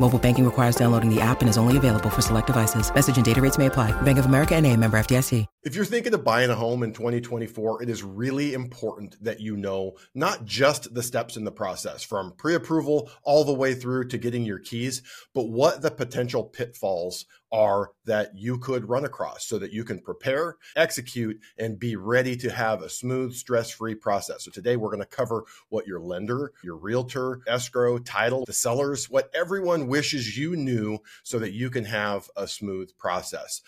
[0.00, 2.92] Mobile banking requires downloading the app and is only available for select devices.
[2.92, 3.92] Message and data rates may apply.
[4.02, 5.46] Bank of America and a member FDIC.
[5.62, 9.56] If you're thinking of buying a home in 2024, it is really important that you
[9.56, 14.18] know not just the steps in the process from pre-approval all the way through to
[14.18, 15.00] getting your keys,
[15.32, 20.00] but what the potential pitfalls are that you could run across so that you can
[20.00, 24.44] prepare, execute, and be ready to have a smooth, stress free process.
[24.44, 29.08] So, today we're going to cover what your lender, your realtor, escrow, title, the sellers,
[29.08, 33.62] what everyone wishes you knew so that you can have a smooth process.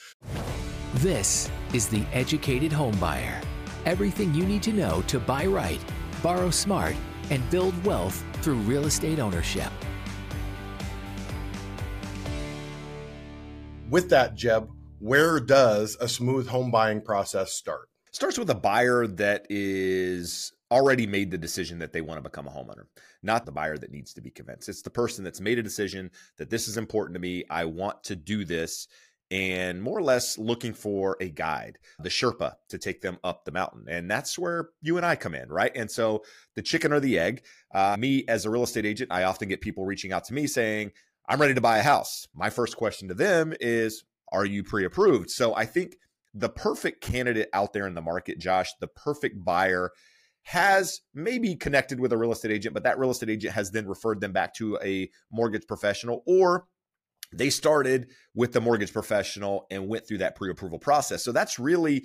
[0.94, 3.42] This is The Educated Homebuyer.
[3.84, 5.80] Everything you need to know to buy right,
[6.22, 6.96] borrow smart,
[7.30, 9.70] and build wealth through real estate ownership.
[13.88, 17.88] With that, Jeb, where does a smooth home buying process start?
[18.08, 22.28] It Starts with a buyer that is already made the decision that they want to
[22.28, 22.84] become a homeowner,
[23.22, 24.68] not the buyer that needs to be convinced.
[24.68, 27.44] It's the person that's made a decision that this is important to me.
[27.50, 28.88] I want to do this
[29.30, 33.50] and more or less looking for a guide, the Sherpa to take them up the
[33.50, 33.86] mountain.
[33.88, 35.72] And that's where you and I come in, right?
[35.74, 36.22] And so
[36.54, 37.42] the chicken or the egg,
[37.74, 40.46] uh, me as a real estate agent, I often get people reaching out to me
[40.46, 40.92] saying,
[41.28, 42.28] I'm ready to buy a house.
[42.34, 45.30] My first question to them is, Are you pre approved?
[45.30, 45.96] So I think
[46.32, 49.90] the perfect candidate out there in the market, Josh, the perfect buyer
[50.46, 53.84] has maybe connected with a real estate agent, but that real estate agent has then
[53.84, 56.68] referred them back to a mortgage professional or
[57.34, 61.24] they started with the mortgage professional and went through that pre approval process.
[61.24, 62.04] So that's really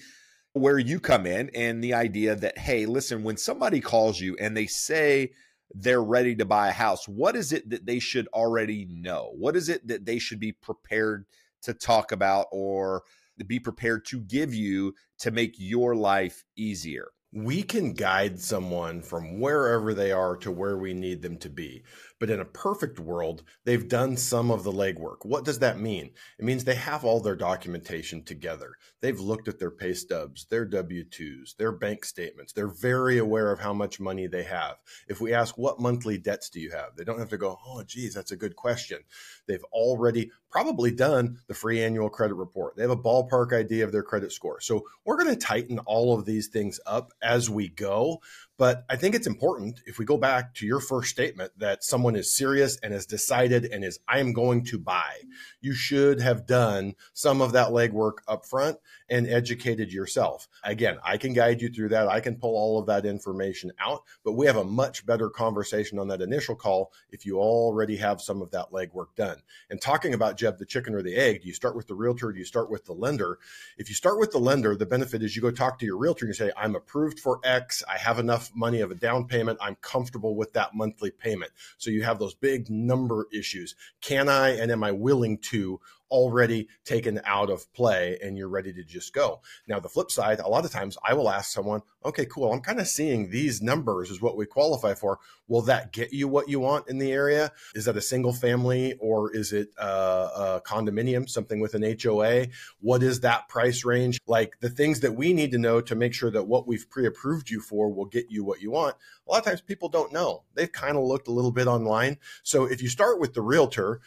[0.54, 4.58] where you come in and the idea that, hey, listen, when somebody calls you and
[4.58, 5.34] they say,
[5.76, 9.34] they're ready to buy a house, what is it that they should already know?
[9.38, 11.26] What is it that they should be prepared
[11.62, 13.04] to talk about or
[13.46, 17.10] be prepared to give you to make your life easier?
[17.34, 21.84] We can guide someone from wherever they are to where we need them to be.
[22.22, 25.26] But in a perfect world, they've done some of the legwork.
[25.26, 26.12] What does that mean?
[26.38, 28.76] It means they have all their documentation together.
[29.02, 32.54] They've looked at their pay stubs, their W 2s, their bank statements.
[32.54, 34.76] They're very aware of how much money they have.
[35.08, 36.96] If we ask, what monthly debts do you have?
[36.96, 39.00] They don't have to go, oh, geez, that's a good question.
[39.48, 42.76] They've already probably done the free annual credit report.
[42.76, 44.60] They have a ballpark idea of their credit score.
[44.62, 48.22] So we're going to tighten all of these things up as we go.
[48.62, 52.16] But I think it's important if we go back to your first statement that someone
[52.16, 55.16] is serious and has decided and is, I am going to buy.
[55.62, 58.78] You should have done some of that legwork up front
[59.10, 60.48] and educated yourself.
[60.64, 62.08] Again, I can guide you through that.
[62.08, 65.98] I can pull all of that information out, but we have a much better conversation
[65.98, 69.42] on that initial call if you already have some of that legwork done.
[69.72, 72.32] And talking about Jeb, the chicken or the egg, do you start with the realtor?
[72.32, 73.40] Do you start with the lender?
[73.80, 76.26] If you start with the lender, the benefit is you go talk to your realtor
[76.26, 77.82] and you say, I'm approved for X.
[77.90, 79.60] I have enough money of a down payment.
[79.62, 81.52] I'm comfortable with that monthly payment.
[81.78, 83.76] So you have those big number issues.
[84.02, 85.80] Can I and am I willing to
[86.12, 89.42] already taken out of play and you're ready to just go.
[89.68, 92.62] Now, the flip side, a lot of times I will ask someone, okay, cool, I'm
[92.62, 95.20] kind of seeing these numbers is what we qualify for.
[95.48, 97.52] Will that get you what you want in the area?
[97.74, 102.48] Is that a single family or is it a, a condominium, something with an HOA?
[102.80, 104.20] What is that price range?
[104.28, 107.06] Like the things that we need to know to make sure that what we've pre
[107.06, 108.96] approved you for will get you what you want.
[109.28, 110.44] A lot of times people don't know.
[110.56, 112.18] They've kind of looked a little bit online.
[112.44, 114.02] So if you start with the realtor,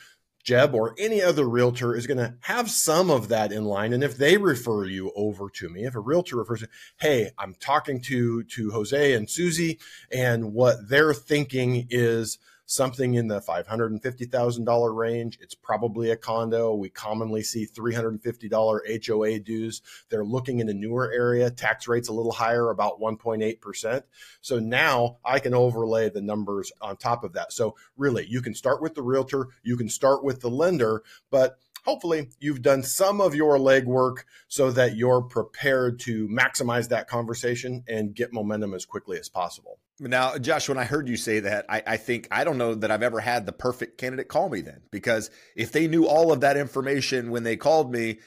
[0.44, 3.92] Jeb or any other realtor is going to have some of that in line.
[3.92, 6.68] And if they refer you over to me, if a realtor refers you,
[7.00, 9.80] hey, I'm talking to to Jose and Susie,
[10.12, 15.38] and what they're thinking is something in the $550,000 range.
[15.40, 16.74] It's probably a condo.
[16.74, 19.82] We commonly see $350 HOA dues.
[20.08, 24.02] They're looking in a newer area, tax rates a little higher, about 1.8%.
[24.40, 27.52] So now I can overlay the numbers on top of that.
[27.52, 31.58] So really, you can start with the realtor, you can start with the lender, but
[31.84, 37.84] hopefully you've done some of your legwork so that you're prepared to maximize that conversation
[37.86, 39.78] and get momentum as quickly as possible.
[40.00, 42.90] Now, Josh, when I heard you say that, I, I, think I don't know that
[42.90, 46.40] I've ever had the perfect candidate call me then, because if they knew all of
[46.40, 48.18] that information when they called me,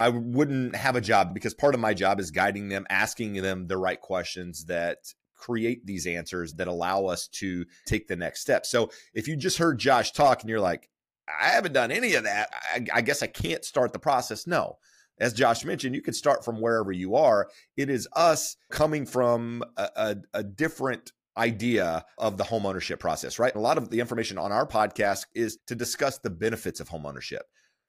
[0.00, 3.66] I wouldn't have a job because part of my job is guiding them, asking them
[3.66, 4.98] the right questions that
[5.34, 8.64] create these answers that allow us to take the next step.
[8.64, 10.88] So if you just heard Josh talk and you're like,
[11.28, 14.46] I haven't done any of that, I, I guess I can't start the process.
[14.46, 14.78] No,
[15.18, 17.48] as Josh mentioned, you can start from wherever you are.
[17.76, 23.38] It is us coming from a, a, a different idea of the home ownership process,
[23.38, 23.54] right?
[23.54, 27.06] a lot of the information on our podcast is to discuss the benefits of home
[27.06, 27.42] ownership.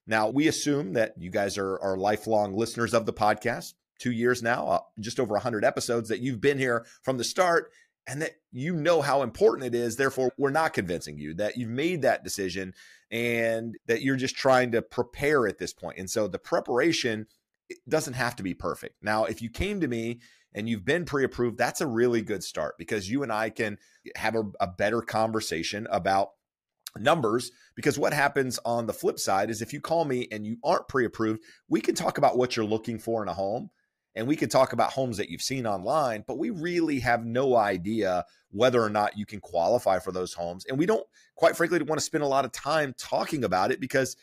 [0.06, 4.42] Now, we assume that you guys are, are lifelong listeners of the podcast, two years
[4.42, 7.70] now, uh, just over 100 episodes, that you've been here from the start
[8.06, 9.96] and that you know how important it is.
[9.96, 12.74] Therefore, we're not convincing you that you've made that decision
[13.14, 15.98] and that you're just trying to prepare at this point.
[15.98, 17.26] And so the preparation
[17.88, 18.96] doesn't have to be perfect.
[19.02, 20.18] Now, if you came to me
[20.52, 23.78] and you've been pre approved, that's a really good start because you and I can
[24.16, 26.30] have a, a better conversation about
[26.98, 30.56] numbers because what happens on the flip side is if you call me and you
[30.62, 33.68] aren't pre-approved we can talk about what you're looking for in a home
[34.14, 37.56] and we could talk about homes that you've seen online, but we really have no
[37.56, 40.64] idea whether or not you can qualify for those homes.
[40.66, 43.80] And we don't, quite frankly, want to spend a lot of time talking about it
[43.80, 44.16] because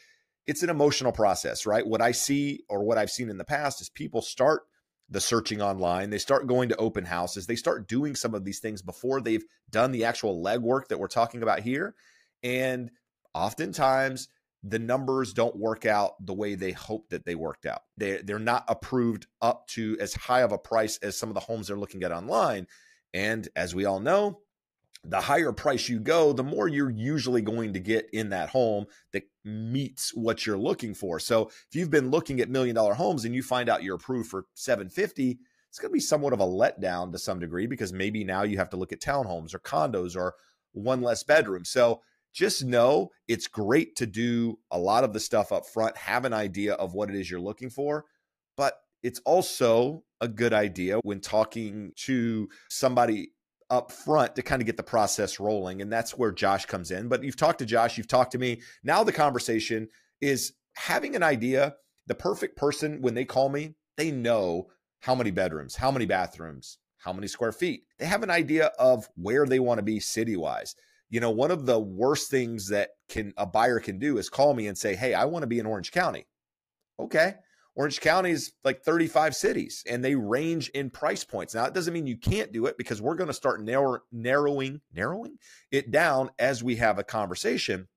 [0.48, 1.86] it's an emotional process, right?
[1.86, 4.64] What I see or what I've seen in the past is people start
[5.10, 8.60] the searching online, they start going to open houses, they start doing some of these
[8.60, 11.96] things before they've done the actual legwork that we're talking about here.
[12.44, 12.90] And
[13.34, 14.30] oftentimes,
[14.64, 17.82] the numbers don't work out the way they hope that they worked out.
[17.98, 21.42] They they're not approved up to as high of a price as some of the
[21.42, 22.68] homes they're looking at online.
[23.14, 24.42] And as we all know,
[25.04, 28.86] the higher price you go, the more you're usually going to get in that home
[29.14, 31.20] that meets what you're looking for.
[31.20, 34.30] So if you've been looking at million dollar homes and you find out you're approved
[34.30, 38.24] for 750, it's going to be somewhat of a letdown to some degree because maybe
[38.24, 40.36] now you have to look at townhomes or condos or
[40.74, 41.66] one less bedroom.
[41.66, 42.02] So
[42.34, 46.34] just know it's great to do a lot of the stuff up front, have an
[46.34, 48.06] idea of what it is you're looking for,
[48.58, 53.32] but it's also a good idea when talking to somebody
[53.70, 55.82] up front to kind of get the process rolling.
[55.82, 57.08] And that's where Josh comes in.
[57.08, 58.62] But you've talked to Josh, you've talked to me.
[58.84, 59.88] Now the conversation
[60.20, 61.76] is having an idea.
[62.08, 64.68] The perfect person, when they call me, they know
[65.00, 67.84] how many bedrooms, how many bathrooms, how many square feet.
[67.98, 70.76] They have an idea of where they want to be city wise
[71.12, 74.54] you know, one of the worst things that can a buyer can do is call
[74.54, 76.26] me and say, "Hey, I want to be in Orange County."
[76.98, 77.36] Okay.
[77.76, 81.54] Orange County is like 35 cities and they range in price points.
[81.54, 84.82] Now, it doesn't mean you can't do it because we're going to start narrow, narrowing
[84.94, 85.38] narrowing
[85.72, 87.88] it down as we have a conversation.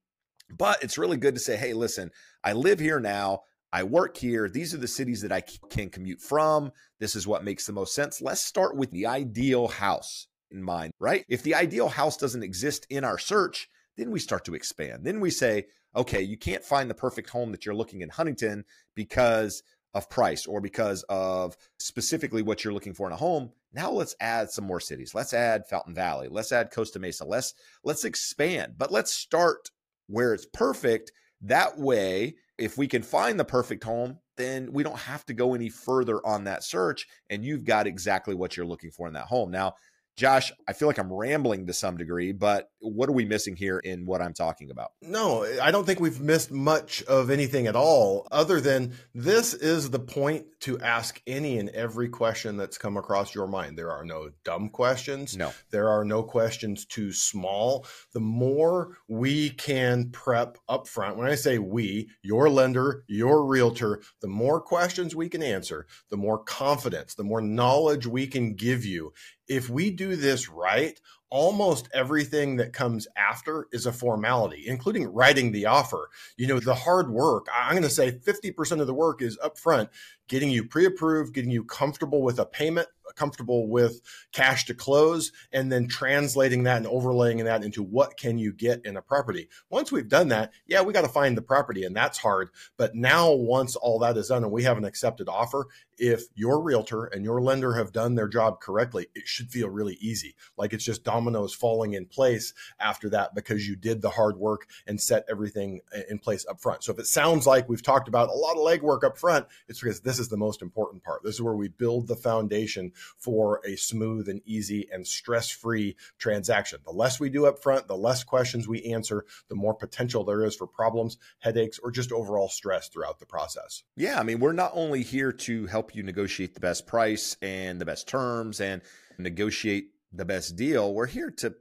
[0.50, 2.10] But it's really good to say, "Hey, listen,
[2.42, 3.42] I live here now.
[3.72, 4.48] I work here.
[4.48, 5.40] These are the cities that I
[5.70, 6.72] can commute from.
[6.98, 8.20] This is what makes the most sense.
[8.20, 11.24] Let's start with the ideal house in mind, right?
[11.28, 15.04] If the ideal house doesn't exist in our search, then we start to expand.
[15.04, 18.64] Then we say, okay, you can't find the perfect home that you're looking in Huntington
[18.94, 19.62] because
[19.94, 23.50] of price or because of specifically what you're looking for in a home.
[23.72, 25.14] Now let's add some more cities.
[25.14, 26.28] Let's add Fountain Valley.
[26.28, 27.24] Let's add Costa Mesa.
[27.24, 27.54] Let's
[27.84, 28.74] let's expand.
[28.76, 29.70] But let's start
[30.08, 31.12] where it's perfect.
[31.40, 35.54] That way, if we can find the perfect home, then we don't have to go
[35.54, 39.26] any further on that search and you've got exactly what you're looking for in that
[39.26, 39.50] home.
[39.50, 39.74] Now,
[40.16, 43.78] Josh, I feel like I'm rambling to some degree, but what are we missing here
[43.78, 44.92] in what I'm talking about?
[45.02, 49.90] No, I don't think we've missed much of anything at all, other than this is
[49.90, 53.76] the point to ask any and every question that's come across your mind.
[53.76, 55.36] There are no dumb questions.
[55.36, 55.52] No.
[55.70, 57.84] There are no questions too small.
[58.12, 64.28] The more we can prep upfront, when I say we, your lender, your realtor, the
[64.28, 69.12] more questions we can answer, the more confidence, the more knowledge we can give you
[69.48, 70.98] if we do this right,
[71.34, 76.08] almost everything that comes after is a formality, including writing the offer.
[76.36, 79.88] You know, the hard work, I'm going to say 50% of the work is upfront,
[80.28, 82.86] getting you pre approved, getting you comfortable with a payment,
[83.16, 84.00] comfortable with
[84.32, 88.84] cash to close, and then translating that and overlaying that into what can you get
[88.84, 89.48] in a property.
[89.70, 92.50] Once we've done that, yeah, we got to find the property, and that's hard.
[92.76, 95.66] But now, once all that is done and we have an accepted offer,
[95.98, 99.94] if your realtor and your lender have done their job correctly, it should feel really
[100.00, 100.34] easy.
[100.56, 104.66] Like it's just dominoes falling in place after that because you did the hard work
[104.86, 106.84] and set everything in place up front.
[106.84, 109.80] So if it sounds like we've talked about a lot of legwork up front, it's
[109.80, 111.22] because this is the most important part.
[111.22, 116.80] This is where we build the foundation for a smooth and easy and stress-free transaction.
[116.84, 120.44] The less we do up front, the less questions we answer, the more potential there
[120.44, 123.82] is for problems, headaches, or just overall stress throughout the process.
[123.96, 127.80] Yeah, I mean, we're not only here to help you negotiate the best price and
[127.80, 128.82] the best terms and
[129.18, 130.94] negotiate the best deal.
[130.94, 131.54] We're here to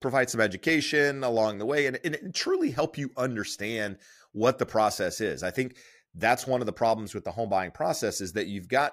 [0.00, 3.98] provide some education along the way and, and, truly help you understand
[4.32, 5.42] what the process is.
[5.42, 5.76] I think
[6.14, 8.92] that's one of the problems with the home buying process is that you've got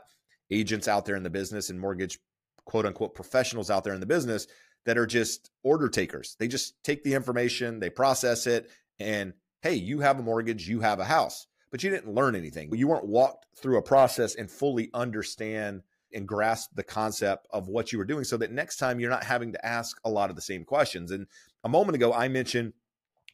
[0.52, 2.20] agents out there in the business and mortgage
[2.66, 4.48] quote unquote professionals out there in the business
[4.86, 6.36] that are just order takers.
[6.40, 8.70] They just take the information, they process it,
[9.00, 11.48] and hey, you have a mortgage, you have a house.
[11.72, 12.74] but you didn't learn anything.
[12.74, 15.82] You weren't walked through a process and fully understand
[16.16, 19.24] and grasp the concept of what you were doing so that next time you're not
[19.24, 21.12] having to ask a lot of the same questions.
[21.12, 21.28] And
[21.64, 22.74] a moment ago, I mentioned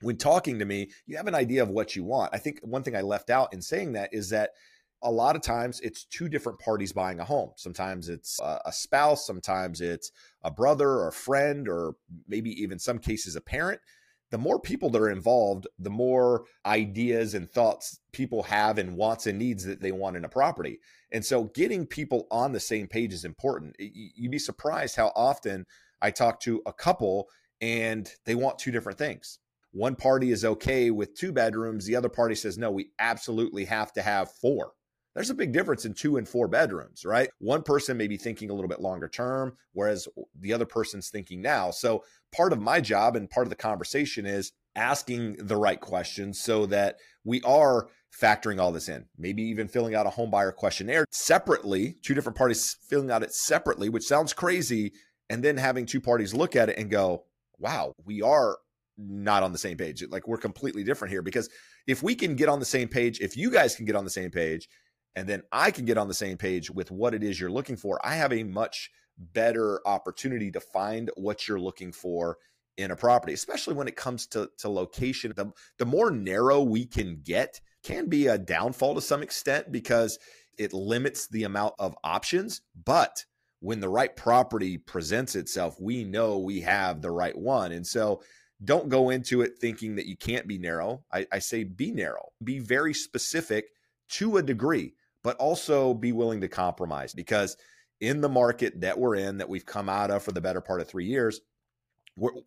[0.01, 2.33] when talking to me, you have an idea of what you want.
[2.33, 4.49] I think one thing I left out in saying that is that
[5.03, 7.51] a lot of times it's two different parties buying a home.
[7.55, 10.11] Sometimes it's a spouse, sometimes it's
[10.43, 11.95] a brother or a friend, or
[12.27, 13.79] maybe even some cases a parent.
[14.29, 19.27] The more people that are involved, the more ideas and thoughts people have and wants
[19.27, 20.79] and needs that they want in a property.
[21.11, 23.75] And so getting people on the same page is important.
[23.79, 25.65] You'd be surprised how often
[26.01, 27.27] I talk to a couple
[27.59, 29.39] and they want two different things.
[29.71, 33.93] One party is okay with two bedrooms, the other party says, no, we absolutely have
[33.93, 34.73] to have four
[35.13, 37.29] there's a big difference in two and four bedrooms, right?
[37.39, 40.07] One person may be thinking a little bit longer term, whereas
[40.39, 41.71] the other person's thinking now.
[41.71, 46.39] So, part of my job and part of the conversation is asking the right questions
[46.39, 49.05] so that we are factoring all this in.
[49.17, 53.33] Maybe even filling out a home buyer questionnaire separately, two different parties filling out it
[53.33, 54.93] separately, which sounds crazy.
[55.29, 57.23] And then having two parties look at it and go,
[57.57, 58.57] wow, we are
[58.97, 60.03] not on the same page.
[60.09, 61.49] Like we're completely different here because
[61.87, 64.09] if we can get on the same page, if you guys can get on the
[64.09, 64.67] same page,
[65.15, 67.75] and then I can get on the same page with what it is you're looking
[67.75, 72.37] for, I have a much better opportunity to find what you're looking for
[72.77, 75.33] in a property, especially when it comes to, to location.
[75.35, 80.19] The, the more narrow we can get can be a downfall to some extent because
[80.57, 82.61] it limits the amount of options.
[82.85, 83.25] But
[83.59, 87.71] when the right property presents itself, we know we have the right one.
[87.71, 88.21] And so
[88.63, 91.03] don't go into it thinking that you can't be narrow.
[91.11, 93.65] I, I say be narrow, be very specific
[94.09, 97.57] to a degree but also be willing to compromise because
[97.99, 100.81] in the market that we're in, that we've come out of for the better part
[100.81, 101.41] of three years,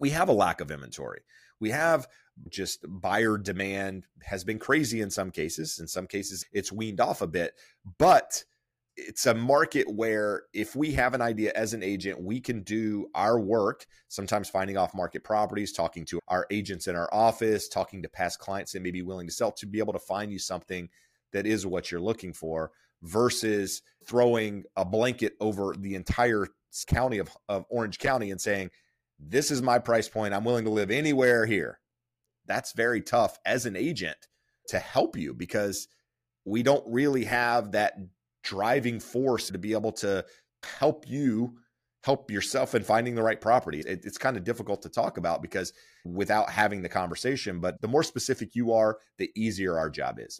[0.00, 1.20] we have a lack of inventory.
[1.60, 2.06] We have
[2.48, 5.78] just buyer demand has been crazy in some cases.
[5.78, 7.54] In some cases, it's weaned off a bit,
[7.98, 8.44] but
[8.96, 13.08] it's a market where if we have an idea as an agent, we can do
[13.14, 18.02] our work, sometimes finding off market properties, talking to our agents in our office, talking
[18.02, 20.38] to past clients that may be willing to sell to be able to find you
[20.38, 20.88] something
[21.32, 22.70] that is what you're looking for
[23.02, 26.46] versus throwing a blanket over the entire
[26.86, 28.70] county of, of Orange County and saying,
[29.18, 30.34] This is my price point.
[30.34, 31.80] I'm willing to live anywhere here.
[32.46, 34.16] That's very tough as an agent
[34.68, 35.88] to help you because
[36.44, 37.94] we don't really have that
[38.42, 40.24] driving force to be able to
[40.62, 41.56] help you
[42.04, 43.80] help yourself in finding the right property.
[43.80, 45.72] It, it's kind of difficult to talk about because
[46.04, 50.38] without having the conversation, but the more specific you are, the easier our job is.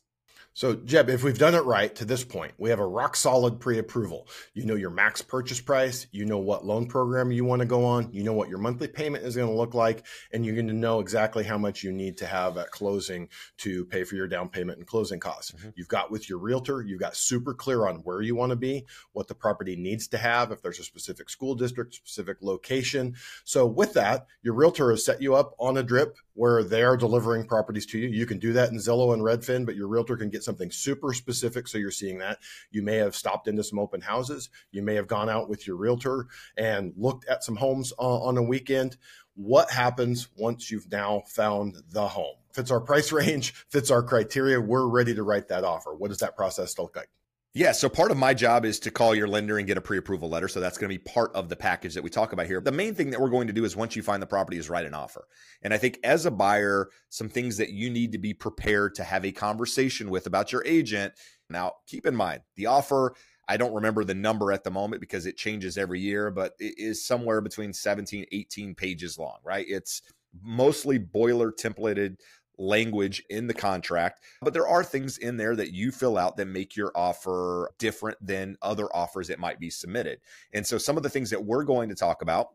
[0.56, 3.58] So, Jeb, if we've done it right to this point, we have a rock solid
[3.58, 4.28] pre approval.
[4.54, 7.84] You know your max purchase price, you know what loan program you want to go
[7.84, 10.68] on, you know what your monthly payment is going to look like, and you're going
[10.68, 14.28] to know exactly how much you need to have at closing to pay for your
[14.28, 15.50] down payment and closing costs.
[15.50, 15.70] Mm-hmm.
[15.74, 18.86] You've got with your realtor, you've got super clear on where you want to be,
[19.10, 23.16] what the property needs to have, if there's a specific school district, specific location.
[23.42, 26.96] So, with that, your realtor has set you up on a drip where they are
[26.96, 28.08] delivering properties to you.
[28.08, 31.14] You can do that in Zillow and Redfin, but your realtor can get something super
[31.14, 31.66] specific.
[31.68, 32.38] So you're seeing that.
[32.70, 34.50] You may have stopped into some open houses.
[34.72, 36.26] You may have gone out with your realtor
[36.56, 38.96] and looked at some homes uh, on a weekend.
[39.36, 42.36] What happens once you've now found the home?
[42.52, 44.60] Fits our price range, fits our criteria.
[44.60, 45.94] We're ready to write that offer.
[45.94, 47.08] What does that process look like?
[47.56, 47.70] Yeah.
[47.70, 50.28] So part of my job is to call your lender and get a pre approval
[50.28, 50.48] letter.
[50.48, 52.60] So that's going to be part of the package that we talk about here.
[52.60, 54.68] The main thing that we're going to do is once you find the property is
[54.68, 55.28] write an offer.
[55.62, 59.04] And I think as a buyer, some things that you need to be prepared to
[59.04, 61.14] have a conversation with about your agent.
[61.48, 63.14] Now, keep in mind the offer.
[63.46, 66.74] I don't remember the number at the moment because it changes every year, but it
[66.76, 69.66] is somewhere between 17, 18 pages long, right?
[69.68, 70.02] It's
[70.42, 72.16] mostly boiler templated
[72.58, 76.46] language in the contract, but there are things in there that you fill out that
[76.46, 80.20] make your offer different than other offers that might be submitted.
[80.52, 82.48] And so some of the things that we're going to talk about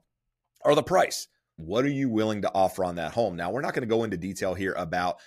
[0.64, 1.28] are the price.
[1.58, 3.36] What are you willing to offer on that home?
[3.36, 5.18] Now, we're not going to go into detail here about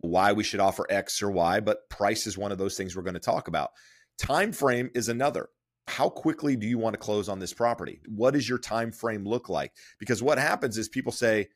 [0.00, 3.02] why we should offer X or Y, but price is one of those things we're
[3.02, 3.70] going to talk about.
[4.18, 5.48] Time frame is another
[5.86, 9.24] how quickly do you want to close on this property what does your time frame
[9.24, 11.46] look like because what happens is people say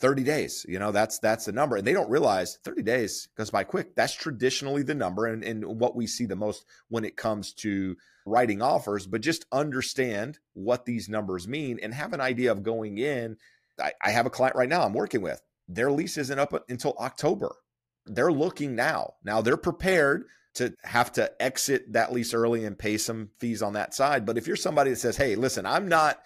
[0.00, 1.76] 30 days you know that's that's the number.
[1.76, 3.94] And they don't realize 30 days goes by quick.
[3.94, 7.96] That's traditionally the number and, and what we see the most when it comes to
[8.26, 12.98] writing offers but just understand what these numbers mean and have an idea of going
[12.98, 13.36] in.
[13.80, 15.40] I, I have a client right now i'm working with.
[15.68, 17.54] Their lease isn't up until october.
[18.06, 19.14] They're looking now.
[19.24, 20.24] Now they're prepared
[20.54, 24.24] to have to exit that lease early and pay some fees on that side.
[24.24, 26.20] But if you're somebody that says hey listen i'm not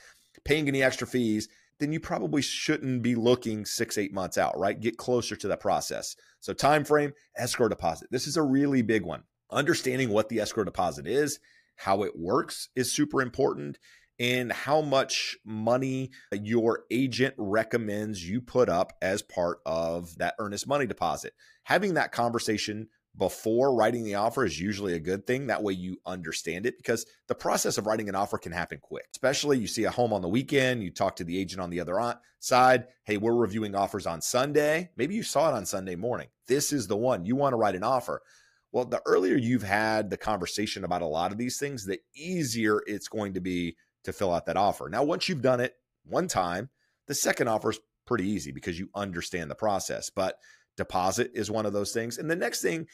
[0.44, 1.48] paying any extra fees
[1.80, 4.78] then you probably shouldn't be looking six, eight months out, right?
[4.78, 6.16] Get closer to that process.
[6.40, 8.08] So, time frame, escrow deposit.
[8.10, 9.24] This is a really big one.
[9.50, 11.38] Understanding what the escrow deposit is,
[11.76, 13.78] how it works is super important,
[14.18, 20.66] and how much money your agent recommends you put up as part of that earnest
[20.66, 21.34] money deposit.
[21.64, 25.48] Having that conversation before writing the offer is usually a good thing.
[25.48, 29.06] That way you understand it because the process of writing an offer can happen quick.
[29.12, 31.80] Especially you see a home on the weekend, you talk to the agent on the
[31.80, 32.86] other side.
[33.04, 34.90] Hey, we're reviewing offers on Sunday.
[34.96, 36.28] Maybe you saw it on Sunday morning.
[36.46, 38.22] This is the one you want to write an offer.
[38.70, 42.82] Well, the earlier you've had the conversation about a lot of these things, the easier
[42.86, 44.88] it's going to be to fill out that offer.
[44.88, 46.70] Now, once you've done it one time,
[47.08, 50.10] the second offer is pretty easy because you understand the process.
[50.10, 50.36] But
[50.76, 52.18] deposit is one of those things.
[52.18, 52.86] And the next thing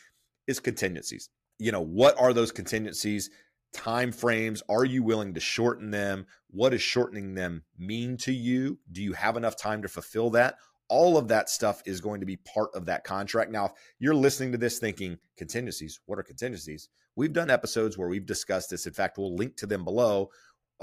[0.46, 1.28] is contingencies.
[1.58, 3.30] You know, what are those contingencies?
[3.72, 4.62] Time frames?
[4.68, 6.26] Are you willing to shorten them?
[6.50, 8.78] What does shortening them mean to you?
[8.92, 10.56] Do you have enough time to fulfill that?
[10.88, 13.50] All of that stuff is going to be part of that contract.
[13.50, 16.88] Now, if you're listening to this thinking contingencies, what are contingencies?
[17.16, 18.86] We've done episodes where we've discussed this.
[18.86, 20.30] In fact, we'll link to them below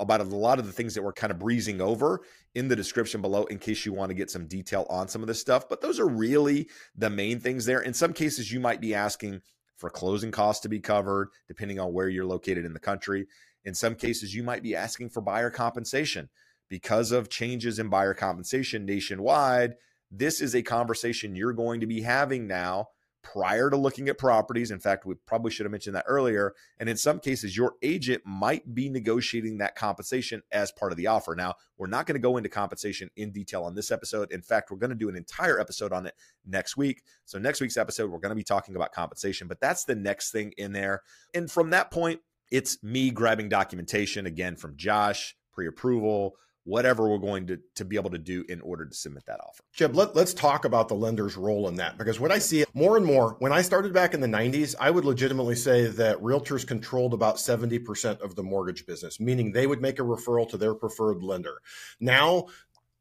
[0.01, 2.21] about a lot of the things that we're kind of breezing over
[2.55, 5.27] in the description below in case you want to get some detail on some of
[5.27, 5.69] this stuff.
[5.69, 7.81] But those are really the main things there.
[7.81, 9.41] In some cases, you might be asking
[9.77, 13.27] for closing costs to be covered, depending on where you're located in the country.
[13.63, 16.29] In some cases, you might be asking for buyer compensation
[16.69, 19.75] because of changes in buyer compensation nationwide.
[20.09, 22.87] This is a conversation you're going to be having now
[23.23, 24.71] prior to looking at properties.
[24.71, 26.53] In fact, we probably should have mentioned that earlier.
[26.79, 31.07] And in some cases, your agent might be negotiating that compensation as part of the
[31.07, 31.35] offer.
[31.35, 34.31] Now, we're not going to go into compensation in detail on this episode.
[34.31, 37.03] In fact, we're going to do an entire episode on it next week.
[37.25, 40.31] So, next week's episode, we're going to be talking about compensation, but that's the next
[40.31, 41.01] thing in there.
[41.33, 47.17] And from that point, it's me grabbing documentation again from Josh, pre approval whatever we're
[47.17, 49.63] going to, to be able to do in order to submit that offer.
[49.73, 52.97] Jeb, let, let's talk about the lender's role in that because what I see more
[52.97, 56.65] and more, when I started back in the 90s, I would legitimately say that realtors
[56.65, 60.75] controlled about 70% of the mortgage business, meaning they would make a referral to their
[60.75, 61.57] preferred lender.
[61.99, 62.47] Now,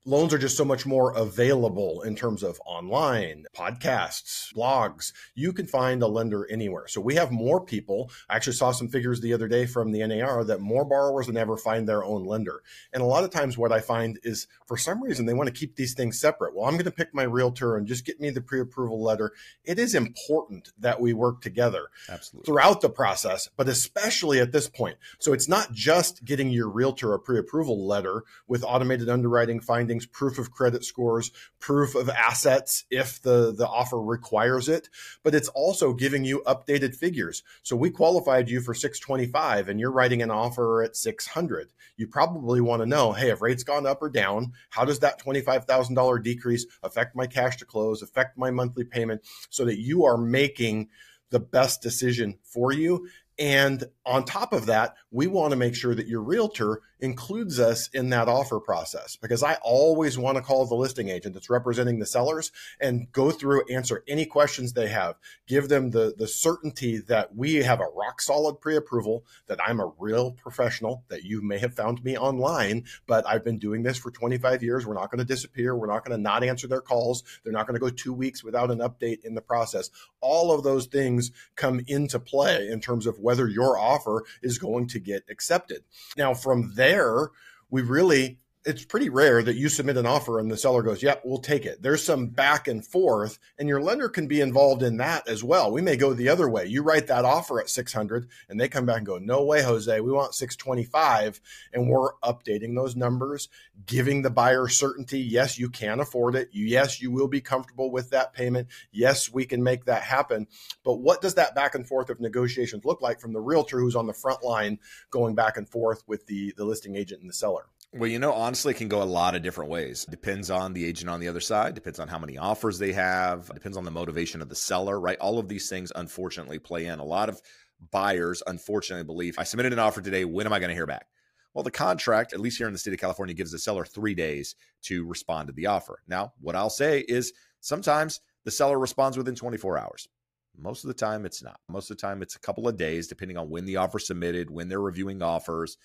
[0.06, 5.12] loans are just so much more available in terms of online podcasts blogs.
[5.34, 6.88] You can find a lender anywhere.
[6.88, 8.10] So we have more people.
[8.28, 11.36] I actually saw some figures the other day from the nar that more borrowers than
[11.36, 12.62] ever find their own lender.
[12.94, 15.54] And a lot of times what i find is for some reason they want to
[15.54, 16.54] keep these things separate.
[16.54, 19.32] Well i'm going to pick my realtor and just get me the pre-approval letter.
[19.64, 22.46] It is important that we work together absolutely.
[22.46, 24.96] throughout the process but especially at this point.
[25.18, 30.06] So it's not just getting your realtor a pre-approval letter with automated underwriting finding findings,
[30.06, 34.88] proof of credit scores, proof of assets if the, the offer requires it.
[35.24, 37.42] But it's also giving you updated figures.
[37.64, 41.72] So we qualified you for 625 and you're writing an offer at 600.
[41.96, 44.52] You probably want to know, hey, have rates gone up or down?
[44.70, 49.64] How does that $25,000 decrease affect my cash to close, affect my monthly payment so
[49.64, 50.88] that you are making
[51.30, 53.08] the best decision for you
[53.40, 57.88] and on top of that, we want to make sure that your realtor includes us
[57.88, 61.98] in that offer process because I always want to call the listing agent that's representing
[61.98, 66.98] the sellers and go through, answer any questions they have, give them the, the certainty
[66.98, 71.42] that we have a rock solid pre approval, that I'm a real professional, that you
[71.42, 74.86] may have found me online, but I've been doing this for 25 years.
[74.86, 75.76] We're not going to disappear.
[75.76, 77.22] We're not going to not answer their calls.
[77.42, 79.90] They're not going to go two weeks without an update in the process.
[80.20, 84.88] All of those things come into play in terms of whether your offer is going
[84.88, 85.84] to get accepted.
[86.16, 87.30] Now, from there,
[87.70, 91.22] we really it's pretty rare that you submit an offer and the seller goes, "Yep,
[91.24, 94.98] we'll take it." There's some back and forth, and your lender can be involved in
[94.98, 95.72] that as well.
[95.72, 96.66] We may go the other way.
[96.66, 100.00] You write that offer at 600 and they come back and go, "No way, Jose.
[100.00, 101.40] We want 625."
[101.72, 103.48] And we're updating those numbers,
[103.86, 106.50] giving the buyer certainty, yes, you can afford it.
[106.52, 108.68] Yes, you will be comfortable with that payment.
[108.92, 110.46] Yes, we can make that happen.
[110.84, 113.96] But what does that back and forth of negotiations look like from the realtor who's
[113.96, 114.78] on the front line
[115.10, 117.66] going back and forth with the the listing agent and the seller?
[117.92, 120.04] Well, you know, honestly, it can go a lot of different ways.
[120.04, 123.52] Depends on the agent on the other side, depends on how many offers they have,
[123.52, 125.18] depends on the motivation of the seller, right?
[125.18, 127.00] All of these things, unfortunately, play in.
[127.00, 127.42] A lot of
[127.90, 130.24] buyers, unfortunately, believe I submitted an offer today.
[130.24, 131.06] When am I going to hear back?
[131.52, 134.14] Well, the contract, at least here in the state of California, gives the seller three
[134.14, 136.00] days to respond to the offer.
[136.06, 140.08] Now, what I'll say is sometimes the seller responds within 24 hours.
[140.56, 141.58] Most of the time, it's not.
[141.68, 144.48] Most of the time, it's a couple of days, depending on when the offer submitted,
[144.48, 145.76] when they're reviewing offers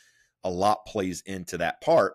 [0.46, 2.14] a lot plays into that part.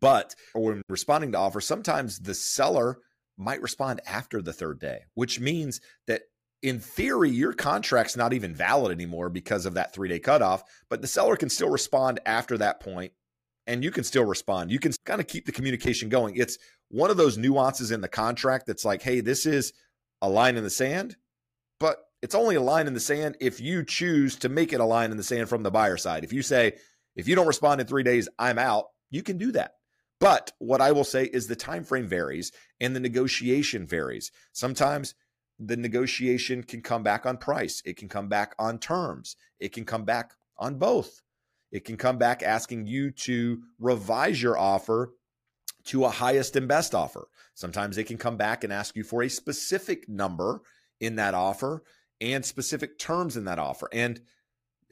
[0.00, 2.98] But when responding to offers, sometimes the seller
[3.38, 6.22] might respond after the third day, which means that
[6.62, 11.00] in theory, your contract's not even valid anymore because of that three day cutoff, but
[11.00, 13.12] the seller can still respond after that point
[13.68, 14.70] and you can still respond.
[14.70, 16.36] You can kind of keep the communication going.
[16.36, 19.72] It's one of those nuances in the contract that's like, hey, this is
[20.20, 21.16] a line in the sand,
[21.78, 24.84] but it's only a line in the sand if you choose to make it a
[24.84, 26.24] line in the sand from the buyer side.
[26.24, 26.74] If you say,
[27.18, 29.72] if you don't respond in three days, I'm out, you can do that.
[30.20, 32.50] But what I will say is the time frame varies
[32.80, 34.32] and the negotiation varies.
[34.52, 35.14] Sometimes
[35.58, 39.84] the negotiation can come back on price, it can come back on terms, it can
[39.84, 41.20] come back on both.
[41.70, 45.12] It can come back asking you to revise your offer
[45.84, 47.28] to a highest and best offer.
[47.54, 50.62] Sometimes they can come back and ask you for a specific number
[51.00, 51.82] in that offer
[52.20, 53.88] and specific terms in that offer.
[53.92, 54.20] And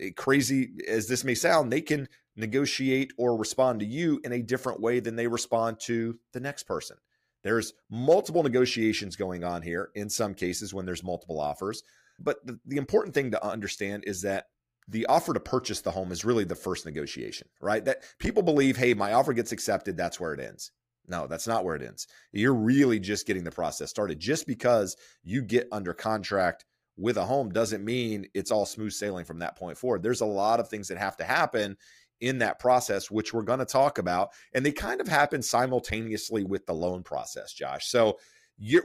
[0.00, 4.42] Eh, crazy as this may sound, they can negotiate or respond to you in a
[4.42, 6.96] different way than they respond to the next person.
[7.42, 11.82] There's multiple negotiations going on here in some cases when there's multiple offers.
[12.18, 14.46] But the, the important thing to understand is that
[14.88, 17.84] the offer to purchase the home is really the first negotiation, right?
[17.84, 20.70] That people believe, hey, my offer gets accepted, that's where it ends.
[21.08, 22.06] No, that's not where it ends.
[22.32, 24.18] You're really just getting the process started.
[24.18, 26.64] Just because you get under contract
[26.96, 30.02] with a home doesn't mean it's all smooth sailing from that point forward.
[30.02, 31.76] There's a lot of things that have to happen
[32.20, 34.30] in that process, which we're going to talk about.
[34.54, 37.88] And they kind of happen simultaneously with the loan process, Josh.
[37.88, 38.18] So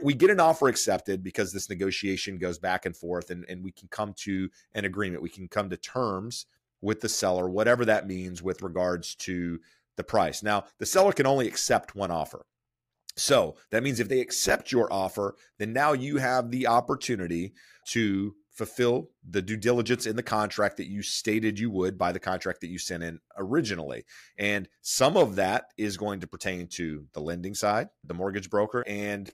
[0.02, 3.72] we get an offer accepted because this negotiation goes back and forth and, and we
[3.72, 5.22] can come to an agreement.
[5.22, 6.46] We can come to terms
[6.82, 9.58] with the seller, whatever that means with regards to
[9.96, 10.42] the price.
[10.42, 12.44] Now, the seller can only accept one offer.
[13.16, 17.52] So that means if they accept your offer, then now you have the opportunity
[17.88, 22.20] to fulfill the due diligence in the contract that you stated you would by the
[22.20, 24.04] contract that you sent in originally.
[24.38, 28.84] And some of that is going to pertain to the lending side, the mortgage broker,
[28.86, 29.30] and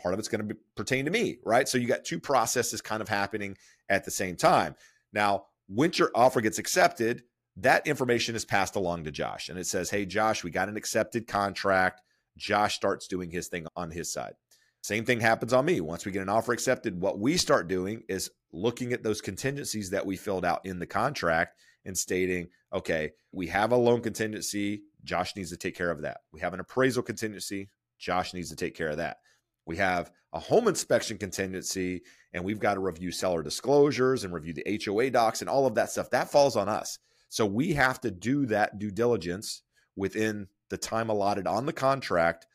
[0.00, 1.68] part of it's going to be, pertain to me, right?
[1.68, 3.56] So you got two processes kind of happening
[3.88, 4.74] at the same time.
[5.12, 7.22] Now, once your offer gets accepted,
[7.56, 10.76] that information is passed along to Josh and it says, Hey, Josh, we got an
[10.76, 12.02] accepted contract.
[12.36, 14.34] Josh starts doing his thing on his side.
[14.82, 15.80] Same thing happens on me.
[15.80, 19.90] Once we get an offer accepted, what we start doing is looking at those contingencies
[19.90, 24.82] that we filled out in the contract and stating, okay, we have a loan contingency.
[25.04, 26.20] Josh needs to take care of that.
[26.32, 27.68] We have an appraisal contingency.
[27.98, 29.18] Josh needs to take care of that.
[29.66, 34.54] We have a home inspection contingency, and we've got to review seller disclosures and review
[34.54, 36.10] the HOA docs and all of that stuff.
[36.10, 36.98] That falls on us.
[37.28, 39.62] So we have to do that due diligence
[39.94, 42.46] within the time allotted on the contract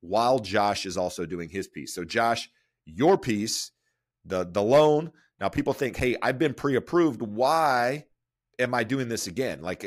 [0.00, 1.94] while Josh is also doing his piece.
[1.94, 2.50] So Josh,
[2.84, 3.70] your piece,
[4.24, 5.12] the the loan.
[5.40, 7.22] Now people think, "Hey, I've been pre-approved.
[7.22, 8.06] Why
[8.58, 9.62] am I doing this again?
[9.62, 9.84] Like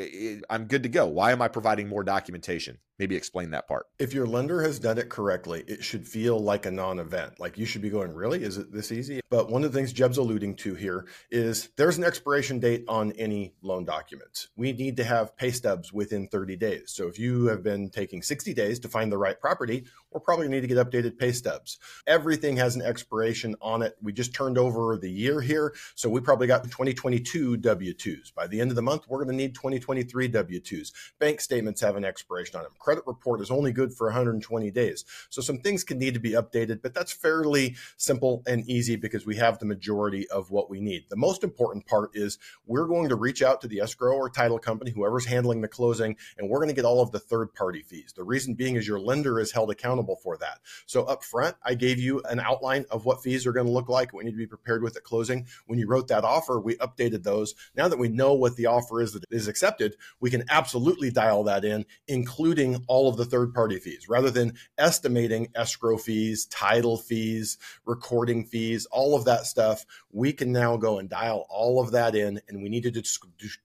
[0.48, 1.06] I'm good to go.
[1.06, 3.86] Why am I providing more documentation?" Maybe explain that part.
[3.98, 7.40] If your lender has done it correctly, it should feel like a non event.
[7.40, 8.44] Like you should be going, really?
[8.44, 9.20] Is it this easy?
[9.28, 13.10] But one of the things Jeb's alluding to here is there's an expiration date on
[13.12, 14.50] any loan documents.
[14.54, 16.92] We need to have pay stubs within 30 days.
[16.92, 20.44] So if you have been taking 60 days to find the right property, we're probably
[20.44, 21.78] going to need to get updated pay stubs.
[22.06, 23.96] Everything has an expiration on it.
[24.02, 25.74] We just turned over the year here.
[25.94, 28.34] So we probably got 2022 W 2s.
[28.34, 30.92] By the end of the month, we're going to need 2023 W 2s.
[31.18, 35.04] Bank statements have an expiration on them credit report is only good for 120 days.
[35.30, 39.24] So some things can need to be updated, but that's fairly simple and easy because
[39.24, 41.04] we have the majority of what we need.
[41.08, 44.58] The most important part is we're going to reach out to the escrow or title
[44.58, 47.82] company, whoever's handling the closing, and we're going to get all of the third party
[47.82, 48.12] fees.
[48.14, 50.58] The reason being is your lender is held accountable for that.
[50.86, 53.88] So up front, I gave you an outline of what fees are going to look
[53.88, 55.46] like, we need to be prepared with at closing.
[55.66, 57.54] When you wrote that offer, we updated those.
[57.76, 61.44] Now that we know what the offer is that is accepted, we can absolutely dial
[61.44, 66.96] that in, including all of the third party fees rather than estimating escrow fees, title
[66.96, 69.84] fees, recording fees, all of that stuff.
[70.10, 73.02] We can now go and dial all of that in and we need to,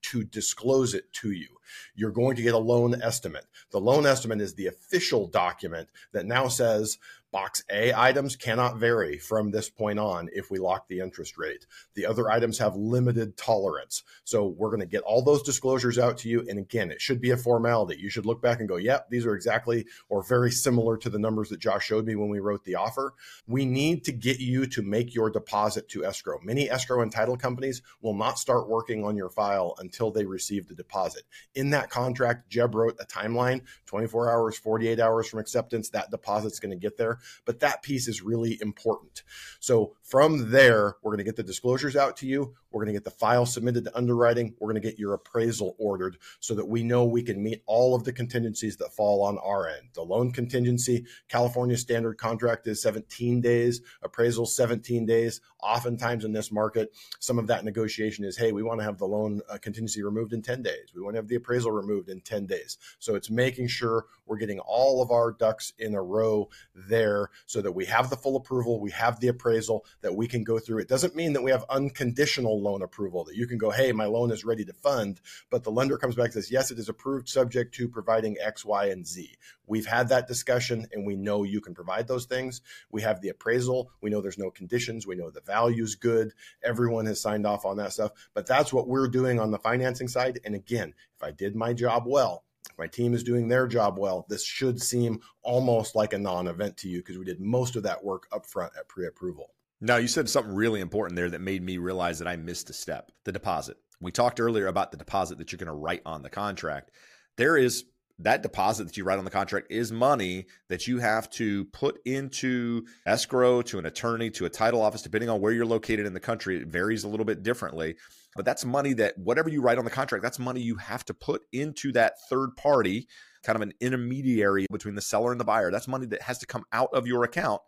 [0.02, 1.57] to disclose it to you.
[1.96, 3.46] You're going to get a loan estimate.
[3.72, 6.98] The loan estimate is the official document that now says
[7.32, 11.66] Box A items cannot vary from this point on if we lock the interest rate.
[11.94, 14.04] The other items have limited tolerance.
[14.24, 16.46] So we're going to get all those disclosures out to you.
[16.48, 18.00] And again, it should be a formality.
[18.00, 21.20] You should look back and go, yep, these are exactly or very similar to the
[21.20, 23.14] numbers that Josh showed me when we wrote the offer.
[23.46, 26.40] We need to get you to make your deposit to escrow.
[26.42, 30.68] Many escrow and title companies will not start working on your file until they receive
[30.68, 31.24] the deposit.
[31.56, 35.90] In that contract, Jeb wrote a timeline 24 hours, 48 hours from acceptance.
[35.90, 39.24] That deposit's going to get there but that piece is really important.
[39.60, 42.56] So from there, we're going to get the disclosures out to you.
[42.72, 44.54] We're going to get the file submitted to underwriting.
[44.60, 47.96] We're going to get your appraisal ordered so that we know we can meet all
[47.96, 49.90] of the contingencies that fall on our end.
[49.94, 55.42] The loan contingency, California standard contract is 17 days, appraisal 17 days.
[55.62, 59.06] Oftentimes in this market, some of that negotiation is hey, we want to have the
[59.06, 60.92] loan uh, contingency removed in 10 days.
[60.96, 62.78] We want to have the appraisal removed in 10 days.
[63.00, 67.62] So it's making sure we're getting all of our ducks in a row there so
[67.62, 70.80] that we have the full approval, we have the appraisal that we can go through.
[70.80, 74.06] It doesn't mean that we have unconditional loan approval that you can go, hey, my
[74.06, 76.90] loan is ready to fund, but the lender comes back and says, yes, it is
[76.90, 79.36] approved subject to providing X, Y, and Z.
[79.66, 82.62] We've had that discussion and we know you can provide those things.
[82.92, 83.92] We have the appraisal.
[84.02, 85.06] We know there's no conditions.
[85.06, 86.34] We know the value is good.
[86.64, 88.12] Everyone has signed off on that stuff.
[88.34, 90.40] But that's what we're doing on the financing side.
[90.46, 93.98] And again, if I did my job well, if my team is doing their job
[93.98, 97.76] well, this should seem almost like a non event to you because we did most
[97.76, 99.52] of that work up front at pre approval.
[99.80, 102.74] Now, you said something really important there that made me realize that I missed a
[102.74, 103.78] step the deposit.
[104.02, 106.92] We talked earlier about the deposit that you're going to write on the contract.
[107.38, 107.86] There is
[108.20, 112.00] that deposit that you write on the contract is money that you have to put
[112.06, 116.14] into escrow to an attorney to a title office depending on where you're located in
[116.14, 117.96] the country it varies a little bit differently
[118.36, 121.14] but that's money that whatever you write on the contract that's money you have to
[121.14, 123.08] put into that third party
[123.44, 126.48] kind of an intermediary between the seller and the buyer that's money that has to
[126.48, 127.62] come out of your account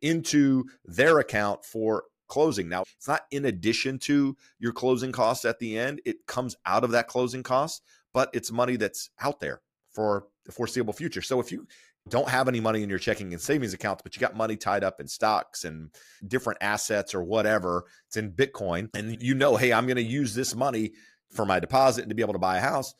[0.00, 2.68] into their account for closing.
[2.68, 6.84] Now, it's not in addition to your closing costs at the end, it comes out
[6.84, 7.82] of that closing cost,
[8.12, 11.22] but it's money that's out there for the foreseeable future.
[11.22, 11.66] So if you
[12.08, 14.84] don't have any money in your checking and savings accounts, but you got money tied
[14.84, 15.90] up in stocks and
[16.26, 20.34] different assets or whatever, it's in Bitcoin, and you know, hey, I'm going to use
[20.34, 20.92] this money
[21.30, 22.94] for my deposit and to be able to buy a house.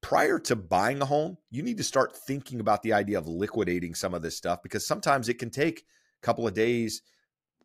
[0.00, 3.94] Prior to buying a home, you need to start thinking about the idea of liquidating
[3.94, 5.84] some of this stuff because sometimes it can take
[6.22, 7.02] couple of days,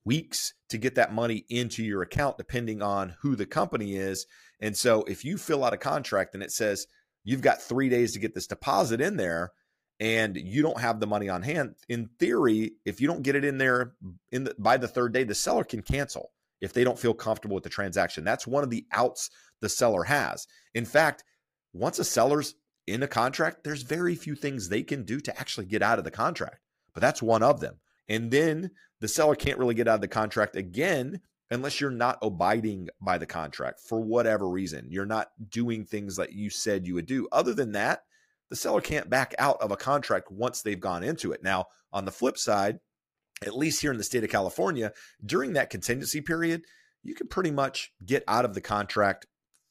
[0.05, 4.25] weeks to get that money into your account, depending on who the company is.
[4.59, 6.87] And so if you fill out a contract and it says
[7.23, 9.51] you've got three days to get this deposit in there,
[9.99, 13.43] and you don't have the money on hand, in theory, if you don't get it
[13.43, 13.93] in there
[14.31, 17.55] in the, by the third day, the seller can cancel if they don't feel comfortable
[17.55, 18.23] with the transaction.
[18.23, 20.47] That's one of the outs the seller has.
[20.75, 21.23] In fact,
[21.73, 25.65] once a seller's in a contract, there's very few things they can do to actually
[25.65, 26.59] get out of the contract,
[26.93, 27.79] but that's one of them.
[28.09, 32.17] And then the seller can't really get out of the contract again unless you're not
[32.21, 34.87] abiding by the contract for whatever reason.
[34.89, 37.27] You're not doing things that you said you would do.
[37.31, 38.01] Other than that,
[38.49, 41.43] the seller can't back out of a contract once they've gone into it.
[41.43, 42.79] Now, on the flip side,
[43.45, 44.91] at least here in the state of California,
[45.25, 46.63] during that contingency period,
[47.03, 49.25] you can pretty much get out of the contract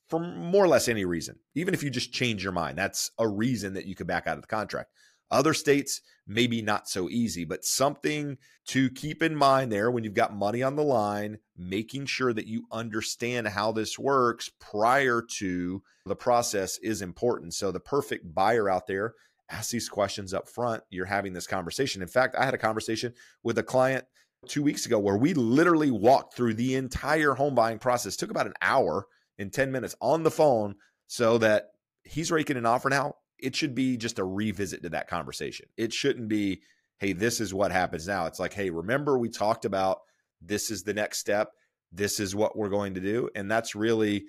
[0.08, 1.36] for more or less any reason.
[1.54, 4.36] Even if you just change your mind, that's a reason that you could back out
[4.36, 4.90] of the contract.
[5.30, 10.14] Other states, maybe not so easy, but something to keep in mind there when you've
[10.14, 15.82] got money on the line, making sure that you understand how this works prior to
[16.04, 17.54] the process is important.
[17.54, 19.14] So, the perfect buyer out there,
[19.50, 20.82] ask these questions up front.
[20.90, 22.02] You're having this conversation.
[22.02, 23.12] In fact, I had a conversation
[23.42, 24.04] with a client
[24.48, 28.14] two weeks ago where we literally walked through the entire home buying process.
[28.14, 29.06] It took about an hour
[29.38, 30.76] and 10 minutes on the phone
[31.08, 31.70] so that
[32.04, 35.66] he's raking an offer now it should be just a revisit to that conversation.
[35.76, 36.62] It shouldn't be,
[36.98, 38.26] hey, this is what happens now.
[38.26, 40.00] It's like, hey, remember we talked about
[40.40, 41.52] this is the next step.
[41.92, 43.30] This is what we're going to do.
[43.34, 44.24] And that's really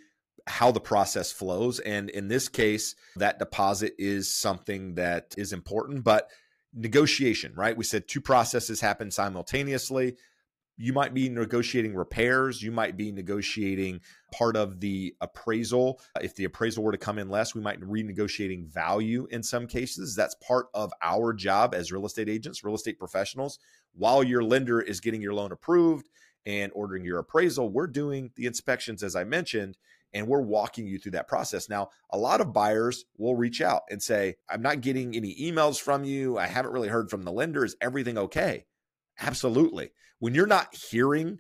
[0.46, 1.80] how the process flows.
[1.80, 6.30] And in this case, that deposit is something that is important, but
[6.74, 7.76] negotiation, right?
[7.76, 10.16] We said two processes happen simultaneously
[10.78, 14.00] you might be negotiating repairs you might be negotiating
[14.32, 17.80] part of the appraisal uh, if the appraisal were to come in less we might
[17.80, 22.64] be renegotiating value in some cases that's part of our job as real estate agents
[22.64, 23.60] real estate professionals
[23.94, 26.10] while your lender is getting your loan approved
[26.46, 29.78] and ordering your appraisal we're doing the inspections as i mentioned
[30.14, 31.70] and we're walking you through that process.
[31.70, 35.80] Now, a lot of buyers will reach out and say, I'm not getting any emails
[35.80, 36.38] from you.
[36.38, 37.66] I haven't really heard from the lender.
[37.66, 38.66] Is everything okay?
[39.20, 39.92] Absolutely.
[40.20, 41.40] When you're not hearing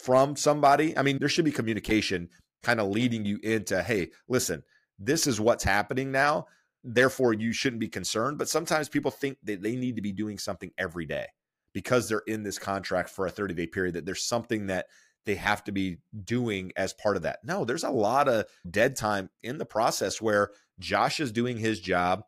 [0.00, 2.28] from somebody, I mean, there should be communication
[2.62, 4.62] kind of leading you into, hey, listen,
[4.98, 6.46] this is what's happening now.
[6.84, 8.38] Therefore, you shouldn't be concerned.
[8.38, 11.26] But sometimes people think that they need to be doing something every day
[11.72, 14.86] because they're in this contract for a 30 day period, that there's something that
[15.24, 17.38] they have to be doing as part of that.
[17.44, 21.80] No, there's a lot of dead time in the process where Josh is doing his
[21.80, 22.24] job.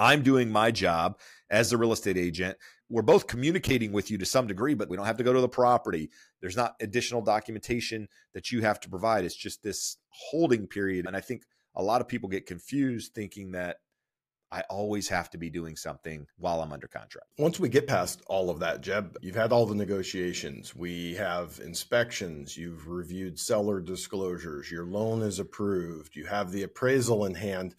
[0.00, 1.18] I'm doing my job
[1.50, 2.56] as the real estate agent
[2.90, 5.40] we're both communicating with you to some degree, but we don't have to go to
[5.40, 6.10] the property.
[6.40, 9.24] There's not additional documentation that you have to provide.
[9.24, 11.06] It's just this holding period.
[11.06, 11.44] And I think
[11.76, 13.76] a lot of people get confused thinking that
[14.52, 17.28] I always have to be doing something while I'm under contract.
[17.38, 20.74] Once we get past all of that, Jeb, you've had all the negotiations.
[20.74, 22.56] We have inspections.
[22.56, 24.68] You've reviewed seller disclosures.
[24.68, 26.16] Your loan is approved.
[26.16, 27.76] You have the appraisal in hand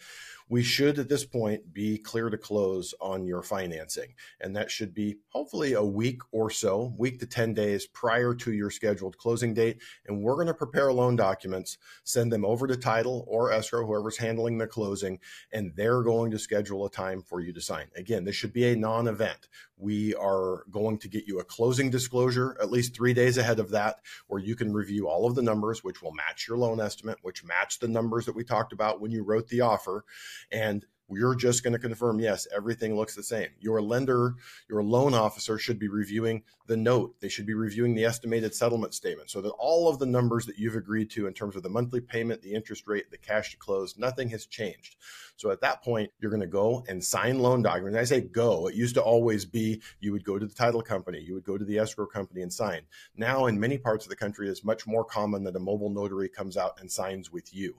[0.52, 4.14] we should at this point be clear to close on your financing.
[4.42, 8.52] And that should be hopefully a week or so, week to 10 days prior to
[8.52, 9.82] your scheduled closing date.
[10.06, 14.18] And we're going to prepare loan documents, send them over to title or escrow, whoever's
[14.18, 15.20] handling the closing,
[15.54, 17.88] and they're going to schedule a time for you to sign.
[17.96, 19.48] Again, this should be a non event.
[19.82, 23.72] We are going to get you a closing disclosure at least three days ahead of
[23.72, 27.17] that, where you can review all of the numbers, which will match your loan estimate,
[27.24, 30.06] which match the numbers that we talked about when you wrote the offer.
[30.52, 33.50] And you're just going to confirm yes everything looks the same.
[33.60, 34.36] Your lender
[34.69, 37.15] your loan officer should be reviewing the note.
[37.19, 39.30] They should be reviewing the estimated settlement statement.
[39.30, 42.02] So that all of the numbers that you've agreed to in terms of the monthly
[42.02, 44.95] payment the interest rate the cash to close nothing has changed.
[45.36, 47.97] So at that point you're going to go and sign loan documents.
[47.97, 48.67] I say go.
[48.67, 51.58] It used to always be you would go to the title company you would go
[51.58, 52.82] to the escrow company and sign.
[53.15, 56.30] Now in many parts of the country it's much more common that a mobile notary
[56.30, 57.76] comes out and signs with you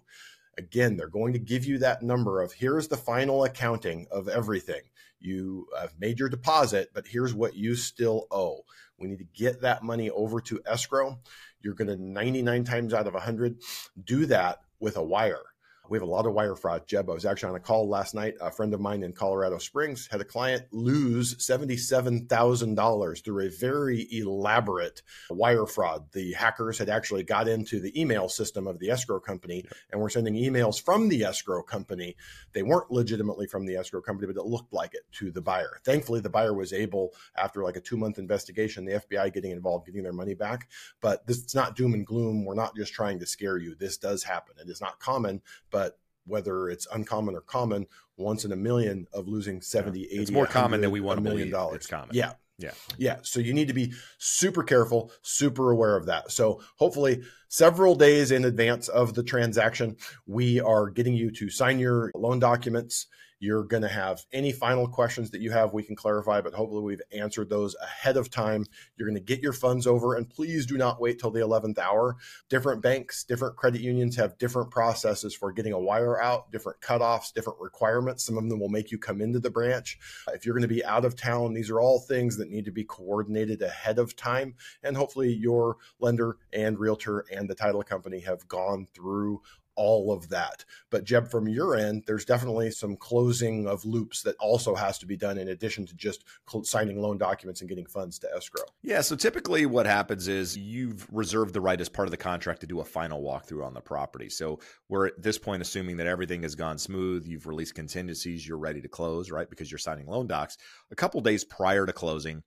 [0.58, 4.82] Again, they're going to give you that number of here's the final accounting of everything.
[5.18, 8.64] You have made your deposit, but here's what you still owe.
[8.98, 11.18] We need to get that money over to escrow.
[11.60, 13.60] You're going to 99 times out of 100
[14.04, 15.51] do that with a wire.
[15.92, 16.86] We have a lot of wire fraud.
[16.86, 18.36] Jeb, I was actually on a call last night.
[18.40, 24.08] A friend of mine in Colorado Springs had a client lose $77,000 through a very
[24.10, 26.10] elaborate wire fraud.
[26.12, 30.08] The hackers had actually got into the email system of the escrow company and were
[30.08, 32.16] sending emails from the escrow company.
[32.54, 35.78] They weren't legitimately from the escrow company, but it looked like it to the buyer.
[35.84, 39.84] Thankfully, the buyer was able, after like a two month investigation, the FBI getting involved,
[39.84, 40.70] getting their money back.
[41.02, 42.46] But this is not doom and gloom.
[42.46, 43.74] We're not just trying to scare you.
[43.74, 44.54] This does happen.
[44.58, 45.81] It is not common, but
[46.26, 50.06] whether it's uncommon or common, once in a million of losing 70, yeah.
[50.06, 51.76] 80, it's more common than we want a million dollars.
[51.76, 52.10] It's common.
[52.12, 52.32] Yeah.
[52.58, 52.72] Yeah.
[52.98, 53.16] Yeah.
[53.22, 56.30] So you need to be super careful, super aware of that.
[56.30, 61.78] So hopefully, several days in advance of the transaction, we are getting you to sign
[61.78, 63.06] your loan documents.
[63.42, 66.84] You're going to have any final questions that you have, we can clarify, but hopefully
[66.84, 68.64] we've answered those ahead of time.
[68.96, 71.76] You're going to get your funds over, and please do not wait till the 11th
[71.80, 72.18] hour.
[72.48, 77.32] Different banks, different credit unions have different processes for getting a wire out, different cutoffs,
[77.32, 78.24] different requirements.
[78.24, 79.98] Some of them will make you come into the branch.
[80.32, 82.70] If you're going to be out of town, these are all things that need to
[82.70, 84.54] be coordinated ahead of time.
[84.84, 89.42] And hopefully, your lender and realtor and the title company have gone through
[89.82, 90.64] all of that.
[90.90, 95.06] But Jeb, from your end, there's definitely some closing of loops that also has to
[95.06, 96.22] be done in addition to just
[96.62, 98.62] signing loan documents and getting funds to escrow.
[98.82, 99.00] Yeah.
[99.00, 102.66] So typically what happens is you've reserved the right as part of the contract to
[102.68, 104.28] do a final walkthrough on the property.
[104.28, 107.26] So we're at this point assuming that everything has gone smooth.
[107.26, 108.46] You've released contingencies.
[108.46, 109.50] You're ready to close, right?
[109.50, 110.58] Because you're signing loan docs.
[110.92, 112.44] A couple days prior to closing,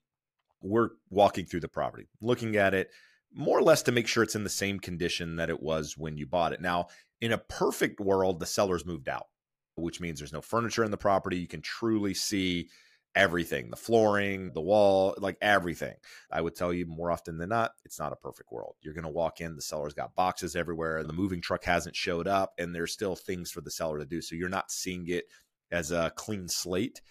[0.61, 2.91] we're walking through the property, looking at it
[3.37, 6.15] more or less to make sure it's in the same condition that it was when
[6.15, 6.61] you bought it.
[6.61, 6.87] Now,
[7.21, 9.27] in a perfect world, the seller's moved out,
[9.75, 11.37] which means there's no furniture in the property.
[11.37, 12.69] You can truly see
[13.15, 15.95] everything the flooring, the wall, like everything.
[16.29, 18.75] I would tell you more often than not, it's not a perfect world.
[18.81, 22.27] You're going to walk in, the seller's got boxes everywhere, the moving truck hasn't showed
[22.27, 24.21] up, and there's still things for the seller to do.
[24.21, 25.25] So you're not seeing it
[25.71, 27.01] as a clean slate.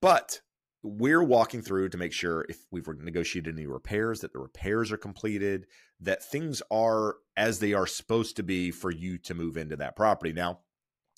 [0.00, 0.40] But
[0.82, 4.96] we're walking through to make sure if we've negotiated any repairs that the repairs are
[4.96, 5.66] completed
[6.00, 9.96] that things are as they are supposed to be for you to move into that
[9.96, 10.32] property.
[10.32, 10.60] Now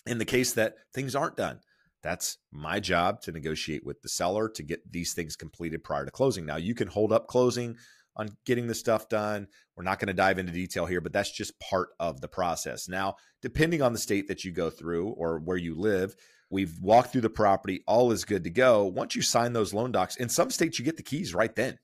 [0.07, 1.61] in the case that things aren't done
[2.03, 6.11] that's my job to negotiate with the seller to get these things completed prior to
[6.11, 6.47] closing.
[6.47, 7.77] Now you can hold up closing
[8.17, 9.47] on getting the stuff done.
[9.77, 12.89] We're not going to dive into detail here but that's just part of the process.
[12.89, 16.17] Now depending on the state that you go through or where you live
[16.51, 17.83] We've walked through the property.
[17.87, 18.85] All is good to go.
[18.85, 21.79] Once you sign those loan docs, in some states, you get the keys right then.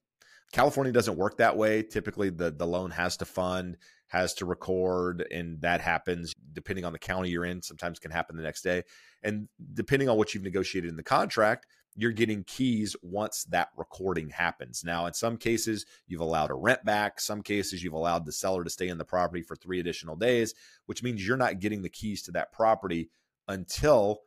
[0.53, 1.83] California doesn't work that way.
[1.83, 3.77] Typically, the, the loan has to fund,
[4.09, 7.63] has to record, and that happens depending on the county you're in.
[7.63, 8.83] Sometimes can happen the next day.
[9.23, 14.29] And depending on what you've negotiated in the contract, you're getting keys once that recording
[14.31, 14.85] happens.
[14.85, 17.21] Now, in some cases, you've allowed a rent back.
[17.21, 20.55] Some cases, you've allowed the seller to stay in the property for three additional days,
[20.87, 23.11] which means you're not getting the keys to that property
[23.49, 24.21] until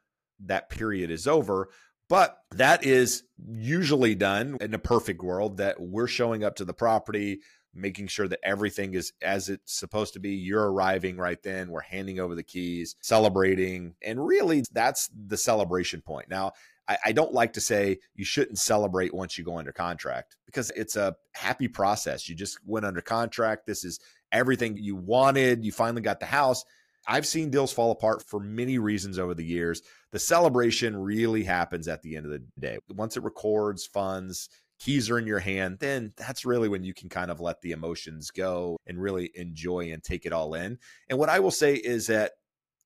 [0.45, 1.69] that period is over.
[2.09, 6.73] But that is usually done in a perfect world that we're showing up to the
[6.73, 7.41] property,
[7.75, 10.31] making sure that everything is as it's supposed to be.
[10.31, 11.69] You're arriving right then.
[11.69, 13.93] We're handing over the keys, celebrating.
[14.03, 16.29] And really, that's the celebration point.
[16.29, 16.53] Now,
[16.87, 20.71] I, I don't like to say you shouldn't celebrate once you go under contract because
[20.71, 22.27] it's a happy process.
[22.27, 23.67] You just went under contract.
[23.67, 23.99] This is
[24.31, 25.63] everything you wanted.
[25.63, 26.65] You finally got the house
[27.09, 29.81] I've seen deals fall apart for many reasons over the years.
[30.11, 32.77] The celebration really happens at the end of the day.
[32.89, 34.47] Once it records funds,
[34.79, 37.71] keys are in your hand, then that's really when you can kind of let the
[37.71, 40.77] emotions go and really enjoy and take it all in.
[41.09, 42.33] And what I will say is that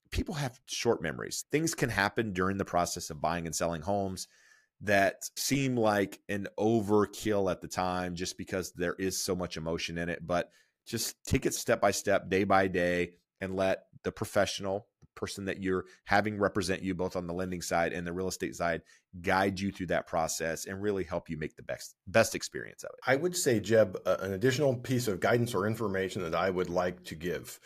[0.10, 1.44] people have short memories.
[1.52, 4.30] Things can happen during the process of buying and selling homes
[4.80, 9.98] that seem like an overkill at the time just because there is so much emotion
[9.98, 10.26] in it.
[10.26, 10.50] But
[10.86, 15.62] just take it step by step, day by day, and let the professional, person that
[15.62, 18.82] you're having represent you both on the lending side and the real estate side,
[19.22, 22.92] guide you through that process and really help you make the best best experience of
[22.94, 23.00] it.
[23.06, 26.70] I would say, Jeb, uh, an additional piece of guidance or information that I would
[26.70, 27.60] like to give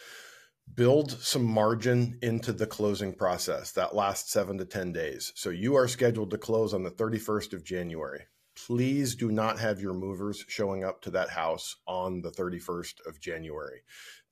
[0.75, 5.31] build some margin into the closing process that lasts seven to 10 days.
[5.35, 8.25] So you are scheduled to close on the 31st of January.
[8.55, 13.19] Please do not have your movers showing up to that house on the 31st of
[13.19, 13.81] January.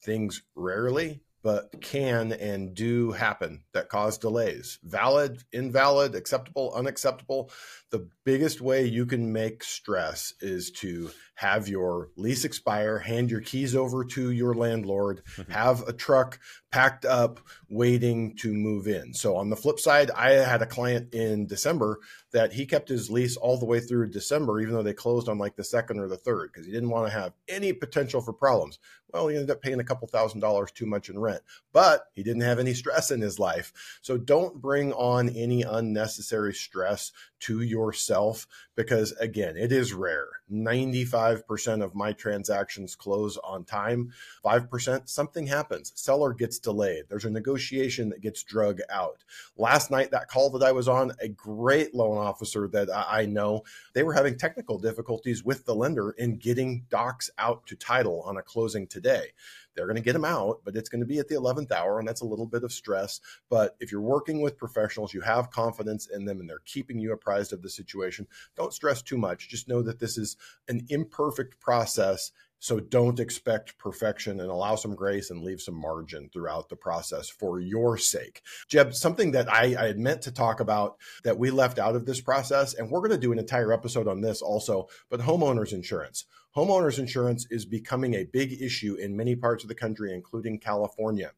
[0.03, 4.79] Things rarely, but can and do happen that cause delays.
[4.81, 7.51] Valid, invalid, acceptable, unacceptable.
[7.91, 13.41] The biggest way you can make stress is to have your lease expire, hand your
[13.41, 15.51] keys over to your landlord, mm-hmm.
[15.51, 16.39] have a truck
[16.71, 19.13] packed up waiting to move in.
[19.13, 21.99] So on the flip side, I had a client in December
[22.31, 25.37] that he kept his lease all the way through December, even though they closed on
[25.37, 28.33] like the second or the third, because he didn't want to have any potential for
[28.33, 28.79] problems.
[29.13, 32.23] Well, he ended up paying a couple thousand dollars too much in rent, but he
[32.23, 33.71] didn't have any stress in his life.
[34.01, 40.27] So don't bring on any unnecessary stress to yourself because again, it is rare.
[40.51, 44.11] 95% of my transactions close on time.
[44.43, 45.91] 5% something happens.
[45.95, 47.05] Seller gets delayed.
[47.09, 49.23] There's a negotiation that gets drug out.
[49.57, 53.63] Last night that call that I was on, a great loan officer that I know,
[53.93, 58.37] they were having technical difficulties with the lender in getting docs out to title on
[58.37, 59.27] a closing today.
[59.75, 61.99] They're going to get them out, but it's going to be at the 11th hour,
[61.99, 63.19] and that's a little bit of stress.
[63.49, 67.11] But if you're working with professionals, you have confidence in them and they're keeping you
[67.11, 69.49] apprised of the situation, don't stress too much.
[69.49, 74.95] Just know that this is an imperfect process so don't expect perfection and allow some
[74.95, 78.41] grace and leave some margin throughout the process for your sake.
[78.67, 82.05] Jeb, something that I, I had meant to talk about that we left out of
[82.05, 85.73] this process, and we're going to do an entire episode on this also, but homeowners
[85.73, 86.25] insurance.
[86.55, 91.33] Homeowners insurance is becoming a big issue in many parts of the country, including California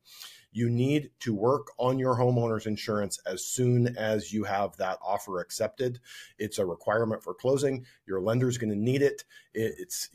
[0.57, 5.39] you need to work on your homeowner's insurance as soon as you have that offer
[5.39, 5.99] accepted.
[6.39, 7.85] It's a requirement for closing.
[8.07, 9.23] Your lender's going to need it.
[9.53, 10.09] It's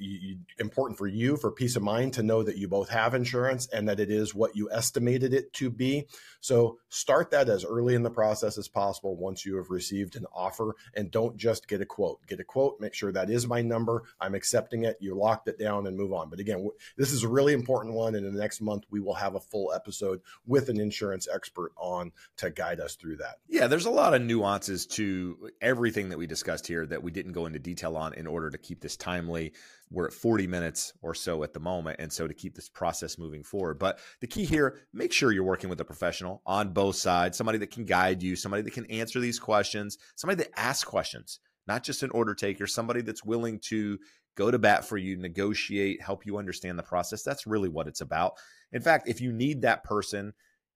[0.59, 3.88] important for you for peace of mind to know that you both have insurance and
[3.88, 6.07] that it is what you estimated it to be.
[6.40, 10.26] So start that as early in the process as possible once you have received an
[10.32, 12.24] offer and don't just get a quote.
[12.26, 14.03] Get a quote, make sure that is my number.
[14.20, 14.97] I'm accepting it.
[15.01, 16.30] You locked it down and move on.
[16.30, 18.14] But again, this is a really important one.
[18.14, 21.72] And in the next month, we will have a full episode with an insurance expert
[21.76, 23.37] on to guide us through that.
[23.49, 27.33] Yeah, there's a lot of nuances to everything that we discussed here that we didn't
[27.33, 29.53] go into detail on in order to keep this timely.
[29.91, 31.97] We're at 40 minutes or so at the moment.
[32.01, 33.78] And so to keep this process moving forward.
[33.78, 37.59] But the key here, make sure you're working with a professional on both sides, somebody
[37.59, 41.85] that can guide you, somebody that can answer these questions, somebody that asks questions, not
[41.85, 43.99] just an order taker, somebody that's willing to
[44.35, 47.22] go to bat for you, negotiate, help you understand the process.
[47.22, 48.35] That's really what it's about.
[48.73, 50.33] In fact, if you need that person,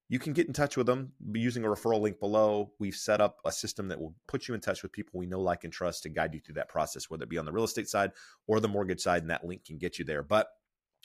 [0.09, 2.71] you can get in touch with them using a referral link below.
[2.79, 5.41] We've set up a system that will put you in touch with people we know,
[5.41, 7.65] like, and trust to guide you through that process, whether it be on the real
[7.65, 8.13] estate side
[8.47, 10.23] or the mortgage side, and that link can get you there.
[10.23, 10.49] But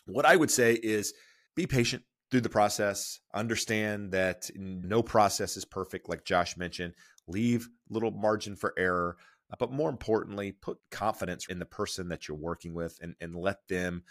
[0.05, 1.13] what I would say is
[1.55, 3.19] be patient through the process.
[3.33, 6.93] Understand that no process is perfect, like Josh mentioned.
[7.27, 9.17] Leave little margin for error.
[9.59, 13.67] But more importantly, put confidence in the person that you're working with and, and let
[13.67, 14.03] them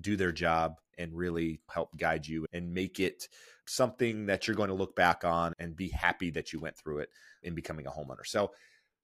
[0.00, 3.28] do their job and really help guide you and make it
[3.66, 6.98] something that you're going to look back on and be happy that you went through
[6.98, 7.10] it
[7.42, 8.26] in becoming a homeowner.
[8.26, 8.52] So,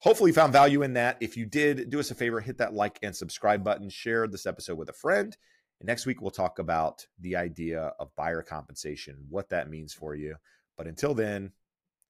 [0.01, 1.17] hopefully, you found value in that.
[1.21, 4.47] If you did, do us a favor, hit that like and subscribe button, share this
[4.47, 5.37] episode with a friend.
[5.81, 10.15] And next week, we'll talk about the idea of buyer compensation, what that means for
[10.15, 10.37] you.
[10.77, 11.53] But until then,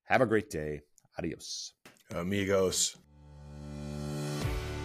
[0.04, 0.80] have a great day.
[1.18, 1.72] Adios.
[2.14, 2.96] Amigos.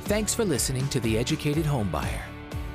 [0.06, 2.39] Thanks for listening to The Educated Homebuyer.